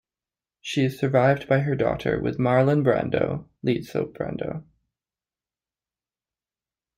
She 0.61 0.85
is 0.85 0.97
survived 0.97 1.47
by 1.47 1.59
her 1.59 1.75
daughter 1.75 2.19
with 2.19 2.39
Marlon 2.39 2.83
Brando, 2.83 3.45
Lisa 3.61 4.03
Brando. 4.03 4.63